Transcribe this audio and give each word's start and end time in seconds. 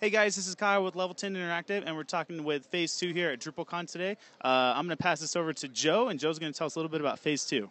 Hey 0.00 0.08
guys, 0.08 0.34
this 0.34 0.46
is 0.46 0.54
Kyle 0.54 0.82
with 0.82 0.96
Level 0.96 1.14
10 1.14 1.34
Interactive, 1.34 1.82
and 1.84 1.94
we're 1.94 2.04
talking 2.04 2.42
with 2.42 2.64
Phase 2.64 2.96
2 2.96 3.12
here 3.12 3.32
at 3.32 3.38
DrupalCon 3.38 3.86
today. 3.86 4.16
Uh, 4.42 4.72
I'm 4.74 4.86
going 4.86 4.96
to 4.96 5.02
pass 5.02 5.20
this 5.20 5.36
over 5.36 5.52
to 5.52 5.68
Joe, 5.68 6.08
and 6.08 6.18
Joe's 6.18 6.38
going 6.38 6.50
to 6.50 6.58
tell 6.58 6.68
us 6.68 6.76
a 6.76 6.78
little 6.78 6.90
bit 6.90 7.02
about 7.02 7.18
Phase 7.18 7.44
2. 7.44 7.68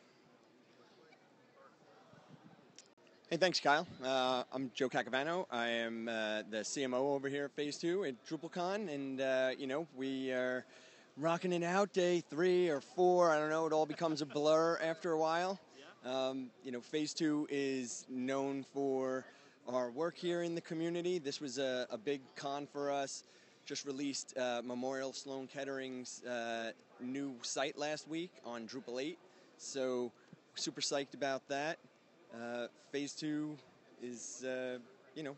Hey, 3.31 3.37
thanks, 3.37 3.59
Kyle. 3.59 3.87
Uh, 4.03 4.43
I'm 4.53 4.69
Joe 4.75 4.89
Cacavano. 4.89 5.47
I 5.49 5.69
am 5.69 6.07
uh, 6.07 6.43
the 6.51 6.57
CMO 6.57 7.15
over 7.15 7.29
here 7.29 7.45
at 7.45 7.51
Phase 7.53 7.79
2 7.79 8.05
at 8.05 8.23
DrupalCon, 8.27 8.93
and, 8.93 9.21
uh, 9.21 9.49
you 9.57 9.65
know, 9.65 9.87
we 9.97 10.31
are 10.31 10.65
rocking 11.17 11.51
it 11.51 11.63
out 11.63 11.93
day 11.93 12.21
three 12.29 12.69
or 12.69 12.79
four. 12.79 13.31
I 13.31 13.39
don't 13.39 13.49
know, 13.49 13.65
it 13.65 13.73
all 13.73 13.87
becomes 13.87 14.21
a 14.21 14.27
blur 14.27 14.77
after 14.83 15.13
a 15.13 15.17
while. 15.17 15.59
Um, 16.05 16.51
you 16.63 16.71
know, 16.71 16.79
Phase 16.79 17.15
2 17.15 17.47
is 17.49 18.05
known 18.07 18.63
for 18.71 19.25
our 19.75 19.91
work 19.91 20.17
here 20.17 20.43
in 20.43 20.55
the 20.55 20.61
community. 20.61 21.19
This 21.19 21.39
was 21.39 21.57
a, 21.57 21.87
a 21.89 21.97
big 21.97 22.21
con 22.35 22.67
for 22.67 22.91
us. 22.91 23.23
Just 23.65 23.85
released 23.85 24.35
uh, 24.37 24.61
Memorial 24.65 25.13
Sloan 25.13 25.47
Kettering's 25.47 26.23
uh, 26.23 26.71
new 26.99 27.35
site 27.41 27.77
last 27.77 28.07
week 28.07 28.31
on 28.45 28.67
Drupal 28.67 29.01
8. 29.01 29.17
So, 29.57 30.11
super 30.55 30.81
psyched 30.81 31.13
about 31.13 31.47
that. 31.49 31.77
Uh, 32.33 32.67
phase 32.91 33.13
2 33.13 33.55
is, 34.01 34.43
uh, 34.43 34.79
you 35.15 35.23
know, 35.23 35.35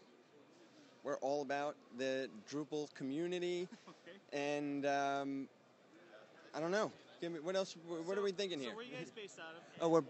we're 1.04 1.18
all 1.18 1.42
about 1.42 1.76
the 1.98 2.30
Drupal 2.50 2.94
community. 2.96 3.68
And 4.34 4.86
um, 4.86 5.50
I 6.56 6.62
don't 6.62 6.72
know. 6.72 6.90
Give 7.20 7.34
me, 7.34 7.40
what 7.40 7.58
else? 7.58 7.76
What 7.86 8.06
so, 8.08 8.22
are 8.22 8.24
we 8.24 8.32
thinking 8.32 8.60
so 8.60 8.64
here? 8.64 8.76
where 8.76 8.86
are 8.86 8.88
you 8.88 8.96
guys 8.96 9.12
based 9.14 9.40
out 9.40 9.58
of? 9.58 9.62
Oh, 9.82 9.90
we're 9.90 10.04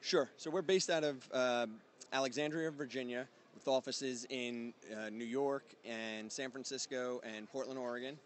sure. 0.00 0.28
So 0.38 0.50
we're 0.50 0.62
based 0.62 0.90
out 0.90 1.04
of 1.04 1.28
uh, 1.32 1.66
Alexandria, 2.12 2.72
Virginia, 2.72 3.28
with 3.54 3.68
offices 3.68 4.26
in 4.30 4.74
uh, 4.92 5.10
New 5.10 5.24
York 5.24 5.64
and 5.84 6.30
San 6.30 6.50
Francisco 6.50 7.20
and 7.24 7.50
Portland, 7.50 7.78
Oregon. 7.78 8.18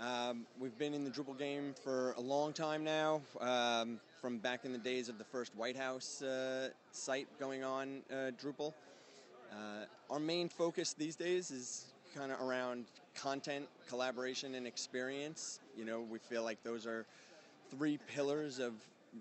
Um, 0.00 0.46
we've 0.58 0.76
been 0.76 0.94
in 0.94 1.04
the 1.04 1.10
Drupal 1.10 1.38
game 1.38 1.74
for 1.82 2.12
a 2.12 2.20
long 2.20 2.52
time 2.52 2.84
now, 2.84 3.22
um, 3.40 4.00
from 4.20 4.38
back 4.38 4.64
in 4.64 4.72
the 4.72 4.78
days 4.78 5.08
of 5.08 5.18
the 5.18 5.24
first 5.24 5.54
White 5.54 5.76
House 5.76 6.22
uh, 6.22 6.70
site 6.90 7.28
going 7.38 7.64
on 7.64 8.02
uh, 8.10 8.30
Drupal. 8.42 8.72
Uh, 9.52 9.84
our 10.10 10.18
main 10.18 10.48
focus 10.48 10.92
these 10.92 11.16
days 11.16 11.50
is 11.50 11.86
kind 12.14 12.32
of 12.32 12.40
around 12.40 12.86
content, 13.14 13.66
collaboration, 13.88 14.54
and 14.54 14.66
experience. 14.66 15.60
You 15.76 15.84
know, 15.84 16.00
we 16.00 16.18
feel 16.18 16.42
like 16.42 16.62
those 16.62 16.86
are 16.86 17.06
three 17.70 17.98
pillars 18.06 18.58
of 18.58 18.72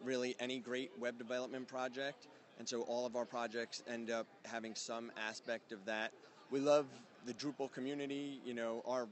really 0.04 0.36
any 0.40 0.60
great 0.60 0.92
web 1.00 1.18
development 1.18 1.68
project. 1.68 2.28
And 2.58 2.68
so 2.68 2.82
all 2.82 3.06
of 3.06 3.16
our 3.16 3.26
projects 3.26 3.84
end 3.88 4.10
up 4.10 4.28
having 4.44 4.76
some 4.76 5.12
aspect 5.28 5.72
of 5.72 5.86
that. 5.86 6.12
We 6.52 6.60
love 6.60 6.86
the 7.26 7.34
Drupal 7.34 7.72
community. 7.72 8.40
You 8.46 8.54
know, 8.54 8.82
our 8.86 9.08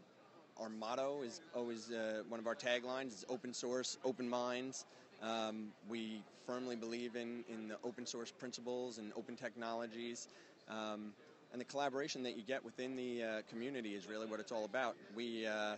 our 0.57 0.69
motto 0.69 1.23
is 1.23 1.41
always 1.55 1.91
uh, 1.91 2.21
one 2.29 2.39
of 2.39 2.47
our 2.47 2.55
taglines 2.55 3.07
is 3.07 3.25
open 3.27 3.53
source, 3.53 3.97
open 4.05 4.29
minds. 4.29 4.85
Um, 5.21 5.69
we 5.89 6.21
firmly 6.45 6.75
believe 6.75 7.15
in, 7.15 7.43
in 7.51 7.69
the 7.69 7.77
open 7.83 8.05
source 8.05 8.31
principles 8.31 8.97
and 8.97 9.11
open 9.15 9.35
technologies. 9.35 10.27
Um, 10.69 11.13
and 11.51 11.61
the 11.61 11.65
collaboration 11.65 12.23
that 12.23 12.35
you 12.35 12.43
get 12.43 12.63
within 12.63 12.95
the 12.95 13.23
uh, 13.23 13.41
community 13.49 13.95
is 13.95 14.07
really 14.07 14.25
what 14.25 14.39
it's 14.39 14.51
all 14.51 14.65
about. 14.65 14.95
We 15.15 15.45
uh, 15.45 15.75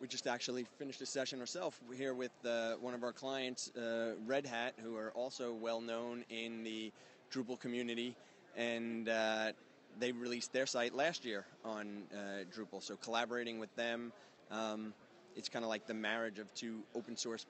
we 0.00 0.06
just 0.06 0.26
actually 0.26 0.66
finished 0.78 1.00
a 1.00 1.06
session 1.06 1.40
ourselves 1.40 1.78
here 1.96 2.14
with 2.14 2.32
uh, 2.44 2.74
one 2.80 2.94
of 2.94 3.02
our 3.02 3.12
clients, 3.12 3.74
uh, 3.76 4.12
Red 4.26 4.46
Hat, 4.46 4.74
who 4.82 4.96
are 4.96 5.10
also 5.12 5.52
well 5.52 5.80
known 5.80 6.24
in 6.28 6.62
the 6.64 6.92
Drupal 7.32 7.58
community, 7.58 8.14
and 8.56 9.08
uh, 9.08 9.52
they 9.98 10.12
released 10.12 10.52
their 10.52 10.66
site 10.66 10.94
last 10.94 11.24
year 11.24 11.44
on 11.64 12.02
uh, 12.12 12.44
Drupal. 12.54 12.82
So 12.82 12.96
collaborating 12.96 13.58
with 13.58 13.74
them, 13.74 14.12
um, 14.50 14.92
it's 15.34 15.48
kind 15.48 15.64
of 15.64 15.68
like 15.68 15.86
the 15.86 15.94
marriage 15.94 16.38
of 16.38 16.52
two 16.54 16.82
open 16.94 17.16
source 17.16 17.46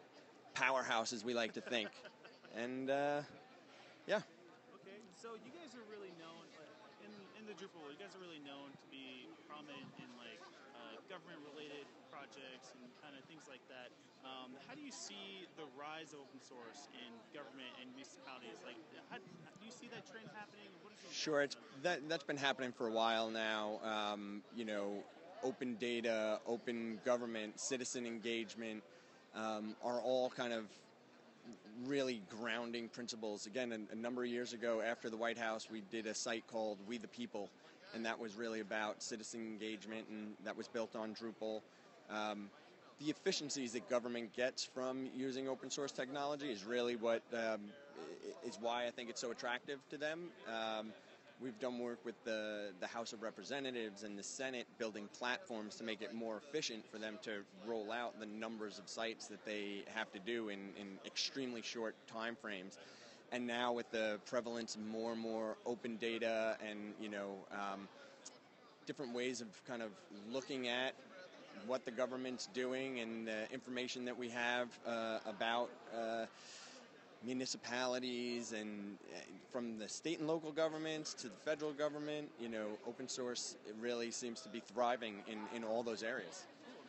powerhouses, 0.54 1.24
we 1.24 1.34
like 1.34 1.52
to 1.54 1.60
think, 1.60 1.88
and 2.56 2.90
uh, 2.90 3.20
yeah. 4.06 4.22
Okay, 4.80 4.98
so 5.20 5.34
you 5.44 5.52
guys 5.52 5.74
are 5.74 5.86
really 5.90 6.14
known 6.18 6.46
in 7.04 7.10
in 7.40 7.44
the 7.46 7.52
Drupal. 7.58 7.90
You 7.90 7.98
guys 7.98 8.14
are 8.14 8.22
really 8.22 8.40
known 8.46 8.70
to 8.70 8.86
be 8.90 9.28
prominent 9.50 9.84
in 9.98 10.08
like 10.16 10.40
uh, 10.72 10.96
government-related 11.10 11.75
projects 12.26 12.74
and 12.74 12.82
kind 13.02 13.14
of 13.14 13.22
things 13.30 13.46
like 13.48 13.62
that. 13.68 13.90
Um, 14.24 14.50
how 14.66 14.74
do 14.74 14.82
you 14.82 14.90
see 14.90 15.46
the 15.56 15.62
rise 15.78 16.12
of 16.12 16.18
open 16.26 16.42
source 16.42 16.90
in 16.90 17.10
government 17.30 17.70
and 17.80 17.90
municipalities? 17.94 18.58
Like, 18.66 18.76
how, 19.10 19.18
do 19.18 19.64
you 19.64 19.70
see 19.70 19.86
that 19.94 20.02
trend 20.10 20.26
happening? 20.34 20.66
sure, 21.12 21.42
it's 21.42 21.56
that 21.82 22.08
that's 22.08 22.24
been 22.24 22.36
happening 22.36 22.72
for 22.72 22.88
a 22.88 22.90
while 22.90 23.30
now. 23.30 23.78
Um, 23.84 24.42
you 24.56 24.64
know, 24.64 25.04
open 25.44 25.76
data, 25.76 26.40
open 26.46 26.98
government, 27.04 27.60
citizen 27.60 28.06
engagement 28.06 28.82
um, 29.34 29.76
are 29.84 30.00
all 30.00 30.30
kind 30.30 30.52
of 30.52 30.64
really 31.86 32.22
grounding 32.40 32.88
principles. 32.88 33.46
Again, 33.46 33.72
a, 33.72 33.92
a, 33.92 33.96
number 33.96 34.24
of 34.24 34.30
years 34.30 34.52
ago, 34.52 34.82
after 34.84 35.08
the 35.08 35.16
White 35.16 35.38
House, 35.38 35.68
we 35.70 35.82
did 35.92 36.06
a 36.06 36.14
site 36.14 36.44
called 36.48 36.78
We 36.88 36.98
the 36.98 37.06
People, 37.06 37.50
and 37.94 38.04
that 38.04 38.18
was 38.18 38.34
really 38.34 38.60
about 38.60 39.02
citizen 39.02 39.42
engagement, 39.42 40.06
and 40.10 40.34
that 40.44 40.56
was 40.56 40.66
built 40.66 40.96
on 40.96 41.14
Drupal. 41.14 41.60
Um, 42.10 42.50
the 43.00 43.10
efficiencies 43.10 43.72
that 43.72 43.88
government 43.90 44.34
gets 44.34 44.64
from 44.64 45.08
using 45.16 45.48
open 45.48 45.70
source 45.70 45.92
technology 45.92 46.50
is 46.50 46.64
really 46.64 46.96
what 46.96 47.22
um, 47.34 47.60
is 48.46 48.58
why 48.60 48.86
I 48.86 48.90
think 48.90 49.10
it's 49.10 49.20
so 49.20 49.30
attractive 49.30 49.78
to 49.90 49.98
them. 49.98 50.28
Um, 50.48 50.92
we've 51.42 51.58
done 51.60 51.78
work 51.78 51.98
with 52.04 52.14
the, 52.24 52.70
the 52.80 52.86
House 52.86 53.12
of 53.12 53.22
Representatives 53.22 54.02
and 54.02 54.18
the 54.18 54.22
Senate 54.22 54.66
building 54.78 55.08
platforms 55.18 55.74
to 55.76 55.84
make 55.84 56.00
it 56.00 56.14
more 56.14 56.38
efficient 56.38 56.84
for 56.90 56.98
them 56.98 57.18
to 57.22 57.42
roll 57.66 57.92
out 57.92 58.18
the 58.18 58.26
numbers 58.26 58.78
of 58.78 58.88
sites 58.88 59.26
that 59.26 59.44
they 59.44 59.82
have 59.94 60.10
to 60.12 60.18
do 60.18 60.48
in, 60.48 60.58
in 60.80 60.86
extremely 61.04 61.60
short 61.62 61.94
time 62.10 62.36
frames. 62.40 62.78
And 63.32 63.46
now 63.46 63.72
with 63.72 63.90
the 63.90 64.18
prevalence 64.24 64.76
of 64.76 64.86
more 64.86 65.12
and 65.12 65.20
more 65.20 65.56
open 65.66 65.96
data 65.96 66.56
and, 66.66 66.94
you 67.00 67.08
know, 67.08 67.34
um, 67.52 67.88
different 68.86 69.12
ways 69.12 69.40
of 69.40 69.48
kind 69.66 69.82
of 69.82 69.90
looking 70.32 70.68
at 70.68 70.94
what 71.66 71.84
the 71.84 71.90
government's 71.90 72.46
doing 72.46 73.00
and 73.00 73.26
the 73.26 73.50
information 73.52 74.04
that 74.04 74.16
we 74.16 74.28
have 74.28 74.68
uh, 74.86 75.18
about 75.26 75.70
uh, 75.96 76.26
municipalities 77.24 78.52
and 78.52 78.96
uh, 79.14 79.18
from 79.50 79.78
the 79.78 79.88
state 79.88 80.18
and 80.18 80.28
local 80.28 80.52
governments 80.52 81.14
to 81.14 81.28
the 81.28 81.36
federal 81.44 81.72
government, 81.72 82.28
you 82.40 82.48
know, 82.48 82.66
open 82.86 83.08
source 83.08 83.56
really 83.80 84.10
seems 84.10 84.40
to 84.40 84.48
be 84.48 84.60
thriving 84.60 85.22
in, 85.26 85.38
in 85.54 85.64
all 85.64 85.82
those 85.82 86.02
areas. 86.02 86.44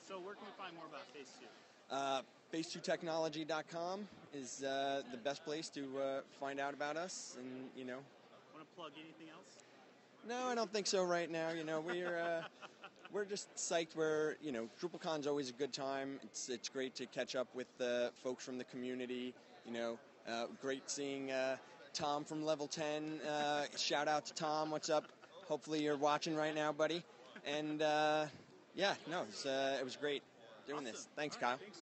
So 0.08 0.20
where 0.20 0.36
can 0.36 0.44
we 0.46 0.64
find 0.64 0.76
more 0.76 0.86
about 0.88 1.06
Phase 1.14 1.32
2? 1.40 1.46
Uh, 1.90 2.22
phase2technology.com 2.54 4.08
is 4.34 4.64
uh, 4.64 5.02
the 5.12 5.18
best 5.18 5.44
place 5.44 5.70
to 5.70 5.82
uh, 6.00 6.22
find 6.40 6.60
out 6.60 6.74
about 6.74 6.98
us 6.98 7.36
and, 7.40 7.70
you 7.76 7.86
know. 7.86 8.00
Want 8.54 8.68
to 8.68 8.76
plug 8.76 8.92
anything 8.96 9.28
else? 9.34 9.64
No, 10.26 10.48
I 10.48 10.56
don't 10.56 10.72
think 10.72 10.88
so 10.88 11.04
right 11.04 11.30
now. 11.30 11.50
You 11.52 11.64
know, 11.64 11.82
we're 11.82 12.18
uh, 12.18 12.44
we're 13.12 13.26
just 13.26 13.54
psyched. 13.56 13.96
We're 13.96 14.36
you 14.42 14.52
know, 14.52 14.70
DrupalCon's 14.82 15.28
always 15.28 15.50
a 15.50 15.54
good 15.54 15.74
time. 15.74 16.20
It's 16.24 16.50
it's 16.50 16.70
great 16.70 16.96
to 16.96 17.06
catch 17.06 17.36
up 17.36 17.48
with 17.54 17.68
the 17.78 18.12
folks 18.24 18.46
from 18.46 18.58
the 18.58 18.64
community. 18.66 19.34
You 19.66 19.74
know, 19.74 20.00
uh, 20.28 20.46
great 20.62 20.90
seeing 20.90 21.32
uh, 21.32 21.58
Tom 21.94 22.24
from 22.24 22.46
Level 22.46 22.68
10. 22.68 23.20
Uh, 23.28 23.64
shout 23.76 24.08
out 24.08 24.26
to 24.28 24.34
Tom. 24.34 24.72
What's 24.72 24.90
up? 24.90 25.06
Hopefully 25.48 25.82
you're 25.82 25.98
watching 25.98 26.36
right 26.36 26.54
now, 26.54 26.72
buddy. 26.72 27.04
And 27.46 27.82
uh, 27.82 28.26
yeah, 28.76 28.94
no, 29.10 29.22
it 29.22 29.28
was, 29.28 29.46
uh, 29.46 29.78
it 29.80 29.84
was 29.84 29.96
great 29.96 30.22
doing 30.68 30.80
awesome. 30.80 30.92
this. 30.92 31.08
Thanks, 31.16 31.36
All 31.38 31.42
Kyle. 31.42 31.58
Thanks. 31.58 31.76